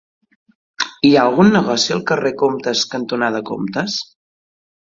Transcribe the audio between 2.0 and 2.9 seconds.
carrer Comtes